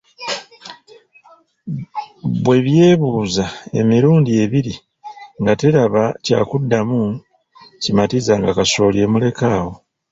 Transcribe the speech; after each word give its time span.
Bwe 2.43 2.57
by’ebuuza 2.65 3.45
emilundi 3.79 4.31
ebiri 4.43 4.73
nga 5.41 5.53
teraba 5.61 6.03
kyakuddamu 6.25 7.01
kimatiza 7.81 8.33
nga 8.41 8.51
kasooli 8.57 8.97
emulekawo. 9.05 9.71